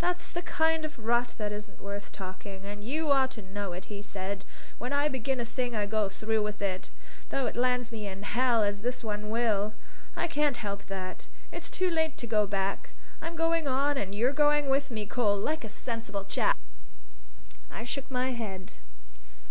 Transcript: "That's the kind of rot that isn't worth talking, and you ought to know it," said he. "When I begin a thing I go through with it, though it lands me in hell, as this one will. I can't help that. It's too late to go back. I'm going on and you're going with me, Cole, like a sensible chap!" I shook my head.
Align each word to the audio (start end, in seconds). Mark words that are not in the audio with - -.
"That's 0.00 0.30
the 0.30 0.42
kind 0.42 0.84
of 0.84 0.98
rot 0.98 1.32
that 1.38 1.50
isn't 1.50 1.80
worth 1.80 2.12
talking, 2.12 2.66
and 2.66 2.84
you 2.84 3.10
ought 3.10 3.30
to 3.30 3.40
know 3.40 3.72
it," 3.72 3.86
said 4.04 4.42
he. 4.42 4.48
"When 4.76 4.92
I 4.92 5.08
begin 5.08 5.40
a 5.40 5.46
thing 5.46 5.74
I 5.74 5.86
go 5.86 6.10
through 6.10 6.42
with 6.42 6.60
it, 6.60 6.90
though 7.30 7.46
it 7.46 7.56
lands 7.56 7.90
me 7.90 8.06
in 8.06 8.22
hell, 8.24 8.62
as 8.62 8.82
this 8.82 9.02
one 9.02 9.30
will. 9.30 9.72
I 10.14 10.26
can't 10.26 10.58
help 10.58 10.84
that. 10.88 11.24
It's 11.50 11.70
too 11.70 11.88
late 11.90 12.18
to 12.18 12.26
go 12.26 12.46
back. 12.46 12.90
I'm 13.22 13.34
going 13.34 13.66
on 13.66 13.96
and 13.96 14.14
you're 14.14 14.34
going 14.34 14.68
with 14.68 14.90
me, 14.90 15.06
Cole, 15.06 15.38
like 15.38 15.64
a 15.64 15.70
sensible 15.70 16.24
chap!" 16.26 16.58
I 17.70 17.84
shook 17.84 18.10
my 18.10 18.32
head. 18.32 18.74